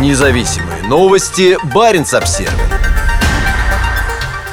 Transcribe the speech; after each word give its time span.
Независимые 0.00 0.82
новости. 0.82 1.56
Барин 1.72 2.04
обсерва 2.12 2.52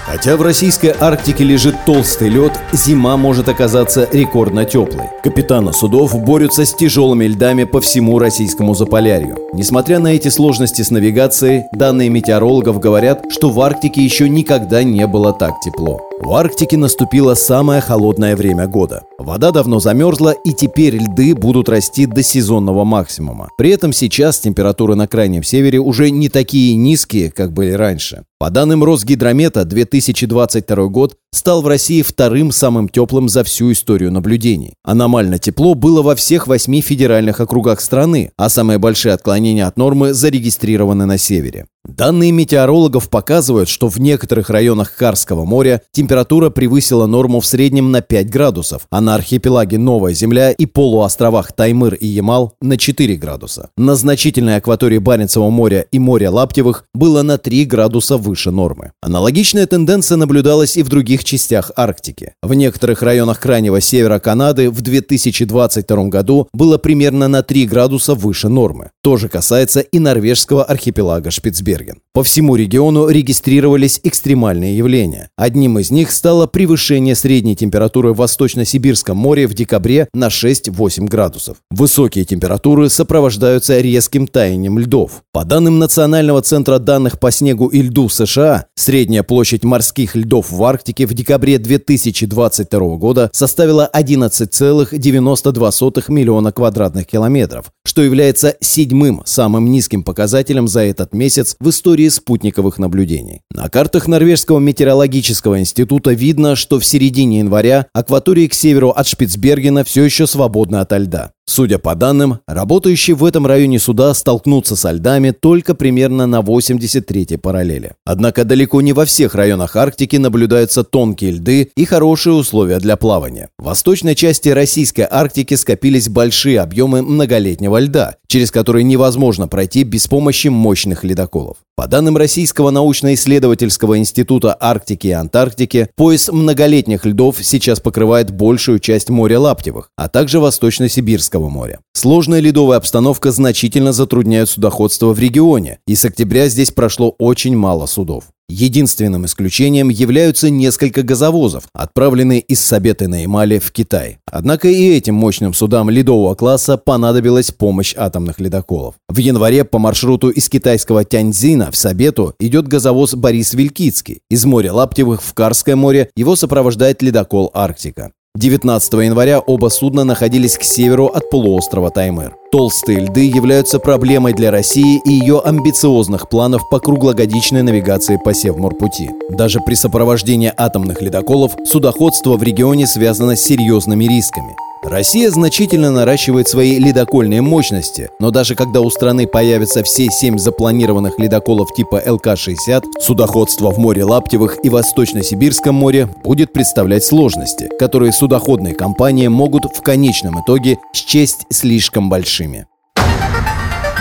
Хотя 0.05 0.37
в 0.37 0.41
российской 0.43 0.93
Арктике 0.99 1.43
лежит 1.43 1.75
толстый 1.85 2.29
лед, 2.29 2.53
зима 2.73 3.17
может 3.17 3.49
оказаться 3.49 4.07
рекордно 4.11 4.65
теплой. 4.65 5.05
Капитаны 5.23 5.71
судов 5.71 6.19
борются 6.19 6.65
с 6.65 6.73
тяжелыми 6.73 7.25
льдами 7.25 7.65
по 7.65 7.79
всему 7.79 8.17
российскому 8.17 8.73
Заполярью. 8.73 9.37
Несмотря 9.53 9.99
на 9.99 10.15
эти 10.15 10.29
сложности 10.29 10.81
с 10.81 10.89
навигацией, 10.89 11.65
данные 11.73 12.09
метеорологов 12.09 12.79
говорят, 12.79 13.25
что 13.29 13.51
в 13.51 13.61
Арктике 13.61 14.03
еще 14.03 14.27
никогда 14.27 14.81
не 14.81 15.05
было 15.05 15.31
так 15.31 15.59
тепло. 15.63 16.01
В 16.19 16.33
Арктике 16.33 16.77
наступило 16.77 17.35
самое 17.35 17.81
холодное 17.81 18.35
время 18.35 18.67
года. 18.67 19.03
Вода 19.19 19.51
давно 19.51 19.79
замерзла, 19.79 20.31
и 20.31 20.53
теперь 20.53 20.97
льды 20.97 21.35
будут 21.35 21.69
расти 21.69 22.07
до 22.07 22.23
сезонного 22.23 22.83
максимума. 22.83 23.49
При 23.57 23.71
этом 23.71 23.93
сейчас 23.93 24.39
температуры 24.39 24.95
на 24.95 25.07
крайнем 25.07 25.43
севере 25.43 25.79
уже 25.79 26.09
не 26.09 26.29
такие 26.29 26.75
низкие, 26.75 27.31
как 27.31 27.53
были 27.53 27.71
раньше. 27.71 28.23
По 28.39 28.49
данным 28.49 28.83
Росгидромета, 28.83 29.65
2022 29.65 30.85
год 30.87 31.15
стал 31.31 31.61
в 31.61 31.67
России 31.67 32.01
вторым 32.01 32.51
самым 32.51 32.89
теплым 32.89 33.29
за 33.29 33.43
всю 33.43 33.71
историю 33.71 34.11
наблюдений. 34.11 34.73
Аномально 35.11 35.39
тепло 35.39 35.75
было 35.75 36.01
во 36.01 36.15
всех 36.15 36.47
восьми 36.47 36.79
федеральных 36.79 37.41
округах 37.41 37.81
страны, 37.81 38.31
а 38.37 38.47
самые 38.47 38.79
большие 38.79 39.13
отклонения 39.13 39.67
от 39.67 39.75
нормы 39.75 40.13
зарегистрированы 40.13 41.05
на 41.05 41.17
севере. 41.17 41.65
Данные 41.83 42.31
метеорологов 42.31 43.09
показывают, 43.09 43.67
что 43.67 43.87
в 43.87 43.99
некоторых 43.99 44.51
районах 44.51 44.95
Карского 44.95 45.45
моря 45.45 45.81
температура 45.91 46.51
превысила 46.51 47.07
норму 47.07 47.39
в 47.39 47.45
среднем 47.45 47.91
на 47.91 48.01
5 48.01 48.29
градусов, 48.29 48.83
а 48.91 49.01
на 49.01 49.15
архипелаге 49.15 49.79
Новая 49.79 50.13
Земля 50.13 50.51
и 50.51 50.67
полуостровах 50.67 51.53
Таймыр 51.53 51.95
и 51.95 52.05
Ямал 52.05 52.53
на 52.61 52.77
4 52.77 53.15
градуса. 53.15 53.69
На 53.77 53.95
значительной 53.95 54.57
акватории 54.57 54.99
Баренцева 54.99 55.49
моря 55.49 55.87
и 55.91 55.97
моря 55.97 56.29
Лаптевых 56.29 56.85
было 56.93 57.23
на 57.23 57.39
3 57.39 57.65
градуса 57.65 58.17
выше 58.17 58.51
нормы. 58.51 58.91
Аналогичная 59.01 59.65
тенденция 59.65 60.17
наблюдалась 60.17 60.77
и 60.77 60.83
в 60.83 60.89
других 60.89 61.23
частях 61.23 61.71
Арктики. 61.75 62.33
В 62.43 62.53
некоторых 62.53 63.01
районах 63.01 63.39
крайнего 63.39 63.81
севера 63.81 64.19
Канады 64.19 64.69
в 64.69 64.81
2022 64.81 66.05
году 66.05 66.47
было 66.53 66.77
примерно 66.77 67.27
на 67.27 67.41
3 67.41 67.65
градуса 67.65 68.13
выше 68.13 68.49
нормы. 68.49 68.91
То 69.01 69.17
же 69.17 69.29
касается 69.29 69.79
и 69.79 69.97
норвежского 69.97 70.63
архипелага 70.63 71.31
Шпицберген. 71.31 71.70
Шпицберген. 71.71 72.01
По 72.13 72.23
всему 72.23 72.57
региону 72.57 73.07
регистрировались 73.07 74.01
экстремальные 74.03 74.75
явления. 74.75 75.29
Одним 75.37 75.79
из 75.79 75.91
них 75.91 76.11
стало 76.11 76.45
превышение 76.45 77.15
средней 77.15 77.55
температуры 77.55 78.11
в 78.11 78.17
Восточно-Сибирском 78.17 79.15
море 79.15 79.47
в 79.47 79.53
декабре 79.53 80.09
на 80.13 80.27
6-8 80.27 81.07
градусов. 81.07 81.59
Высокие 81.69 82.25
температуры 82.25 82.89
сопровождаются 82.89 83.79
резким 83.79 84.27
таянием 84.27 84.77
льдов. 84.77 85.23
По 85.31 85.45
данным 85.45 85.79
Национального 85.79 86.41
центра 86.41 86.79
данных 86.79 87.17
по 87.17 87.31
снегу 87.31 87.67
и 87.67 87.81
льду 87.81 88.09
США, 88.09 88.65
средняя 88.75 89.23
площадь 89.23 89.63
морских 89.63 90.13
льдов 90.15 90.51
в 90.51 90.61
Арктике 90.63 91.05
в 91.05 91.13
декабре 91.13 91.59
2022 91.59 92.97
года 92.97 93.29
составила 93.31 93.89
11,92 93.93 96.11
миллиона 96.11 96.51
квадратных 96.51 97.07
километров, 97.07 97.71
что 97.85 98.01
является 98.01 98.55
седьмым 98.61 99.21
самым 99.25 99.71
низким 99.71 100.03
показателем 100.03 100.67
за 100.67 100.81
этот 100.81 101.13
месяц 101.13 101.55
в 101.59 101.69
истории 101.69 102.09
спутниковых 102.09 102.77
наблюдений. 102.77 103.41
На 103.51 103.69
картах 103.69 104.07
Норвежского 104.07 104.59
метеорологического 104.59 105.59
института 105.59 106.11
видно, 106.13 106.55
что 106.55 106.79
в 106.79 106.85
середине 106.85 107.39
января 107.39 107.87
акватории 107.93 108.47
к 108.47 108.53
северу 108.53 108.89
от 108.89 109.07
Шпицбергена 109.07 109.83
все 109.83 110.03
еще 110.03 110.27
свободны 110.27 110.77
ото 110.77 110.97
льда. 110.97 111.31
Судя 111.51 111.79
по 111.79 111.95
данным, 111.95 112.39
работающие 112.47 113.13
в 113.13 113.25
этом 113.25 113.45
районе 113.45 113.77
суда 113.77 114.13
столкнутся 114.13 114.77
со 114.77 114.91
льдами 114.91 115.31
только 115.31 115.75
примерно 115.75 116.25
на 116.25 116.39
83-й 116.39 117.37
параллели. 117.37 117.91
Однако 118.05 118.45
далеко 118.45 118.79
не 118.79 118.93
во 118.93 119.03
всех 119.03 119.35
районах 119.35 119.75
Арктики 119.75 120.15
наблюдаются 120.15 120.85
тонкие 120.85 121.31
льды 121.31 121.69
и 121.75 121.83
хорошие 121.83 122.35
условия 122.35 122.79
для 122.79 122.95
плавания. 122.95 123.49
В 123.59 123.65
восточной 123.65 124.15
части 124.15 124.47
российской 124.47 125.05
Арктики 125.11 125.55
скопились 125.55 126.07
большие 126.07 126.61
объемы 126.61 127.01
многолетнего 127.01 127.81
льда, 127.81 128.15
через 128.27 128.49
которые 128.49 128.85
невозможно 128.85 129.49
пройти 129.49 129.83
без 129.83 130.07
помощи 130.07 130.47
мощных 130.47 131.03
ледоколов. 131.03 131.57
По 131.75 131.87
данным 131.87 132.15
Российского 132.15 132.69
научно-исследовательского 132.69 133.97
института 133.97 134.55
Арктики 134.57 135.07
и 135.07 135.11
Антарктики, 135.11 135.89
пояс 135.95 136.29
многолетних 136.31 137.05
льдов 137.05 137.37
сейчас 137.41 137.79
покрывает 137.79 138.31
большую 138.31 138.79
часть 138.79 139.09
моря 139.09 139.39
Лаптевых, 139.39 139.89
а 139.97 140.07
также 140.07 140.39
Восточно-Сибирского 140.39 141.40
моря. 141.49 141.79
Сложная 141.93 142.39
ледовая 142.39 142.77
обстановка 142.77 143.31
значительно 143.31 143.91
затрудняет 143.91 144.49
судоходство 144.49 145.13
в 145.13 145.19
регионе, 145.19 145.79
и 145.87 145.95
с 145.95 146.05
октября 146.05 146.49
здесь 146.49 146.71
прошло 146.71 147.15
очень 147.17 147.55
мало 147.55 147.85
судов. 147.85 148.25
Единственным 148.51 149.25
исключением 149.25 149.87
являются 149.87 150.49
несколько 150.49 151.03
газовозов, 151.03 151.63
отправленные 151.73 152.41
из 152.41 152.59
Сабеты 152.59 153.07
на 153.07 153.21
Ямале 153.21 153.61
в 153.61 153.71
Китай. 153.71 154.17
Однако 154.29 154.67
и 154.67 154.89
этим 154.89 155.15
мощным 155.15 155.53
судам 155.53 155.89
ледового 155.89 156.35
класса 156.35 156.75
понадобилась 156.75 157.51
помощь 157.51 157.95
атомных 157.95 158.41
ледоколов. 158.41 158.95
В 159.07 159.17
январе 159.19 159.63
по 159.63 159.79
маршруту 159.79 160.29
из 160.29 160.49
китайского 160.49 161.05
Тяньцзина 161.05 161.71
в 161.71 161.77
Сабету 161.77 162.35
идет 162.41 162.67
газовоз 162.67 163.15
Борис 163.15 163.53
Вилькицкий. 163.53 164.19
Из 164.29 164.43
моря 164.43 164.73
Лаптевых 164.73 165.23
в 165.23 165.33
Карское 165.33 165.77
море 165.77 166.09
его 166.17 166.35
сопровождает 166.35 167.01
ледокол 167.01 167.51
«Арктика». 167.53 168.11
19 168.37 168.93
января 168.93 169.39
оба 169.39 169.67
судна 169.67 170.05
находились 170.05 170.57
к 170.57 170.63
северу 170.63 171.07
от 171.07 171.29
полуострова 171.29 171.91
Таймыр. 171.91 172.33
Толстые 172.51 172.99
льды 172.99 173.29
являются 173.29 173.77
проблемой 173.77 174.33
для 174.33 174.51
России 174.51 175.01
и 175.05 175.11
ее 175.11 175.41
амбициозных 175.41 176.29
планов 176.29 176.61
по 176.69 176.79
круглогодичной 176.79 177.61
навигации 177.61 178.17
по 178.23 178.33
Севморпути. 178.33 179.11
Даже 179.29 179.59
при 179.59 179.75
сопровождении 179.75 180.51
атомных 180.55 181.01
ледоколов 181.01 181.57
судоходство 181.65 182.37
в 182.37 182.43
регионе 182.43 182.87
связано 182.87 183.35
с 183.35 183.43
серьезными 183.43 184.05
рисками. 184.05 184.55
Россия 184.83 185.29
значительно 185.29 185.91
наращивает 185.91 186.47
свои 186.47 186.79
ледокольные 186.79 187.41
мощности, 187.41 188.09
но 188.19 188.31
даже 188.31 188.55
когда 188.55 188.81
у 188.81 188.89
страны 188.89 189.27
появятся 189.27 189.83
все 189.83 190.09
семь 190.09 190.39
запланированных 190.39 191.19
ледоколов 191.19 191.71
типа 191.75 192.01
ЛК-60, 192.03 192.99
судоходство 192.99 193.69
в 193.69 193.77
море 193.77 194.03
Лаптевых 194.03 194.57
и 194.63 194.69
Восточно-Сибирском 194.69 195.75
море 195.75 196.09
будет 196.23 196.51
представлять 196.51 197.03
сложности, 197.03 197.69
которые 197.77 198.11
судоходные 198.11 198.73
компании 198.73 199.27
могут 199.27 199.65
в 199.65 199.81
конечном 199.83 200.41
итоге 200.41 200.79
счесть 200.93 201.45
слишком 201.51 202.09
большими. 202.09 202.65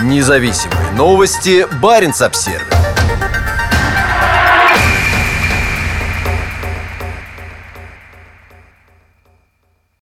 Независимые 0.03 0.91
новости. 0.97 1.67
Барин 1.79 2.11
обсервис 2.19 2.80